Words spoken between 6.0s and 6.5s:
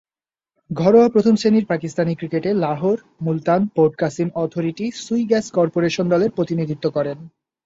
দলের